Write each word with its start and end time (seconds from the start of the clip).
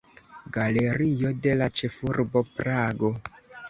Galerio 0.55 1.33
de 1.43 1.55
la 1.61 1.71
Ĉefurbo 1.79 2.47
Prago. 2.59 3.17